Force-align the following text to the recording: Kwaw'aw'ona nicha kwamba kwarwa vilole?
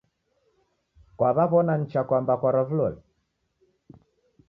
Kwaw'aw'ona 1.17 1.73
nicha 1.77 2.01
kwamba 2.07 2.33
kwarwa 2.39 2.63
vilole? 2.69 2.97